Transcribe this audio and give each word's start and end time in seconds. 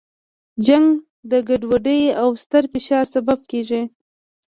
جنګ 0.65 0.87
د 1.31 1.33
ګډوډۍ 1.47 2.01
او 2.21 2.29
ستر 2.43 2.63
فشار 2.73 3.05
سبب 3.13 3.39
کیږي. 3.51 3.81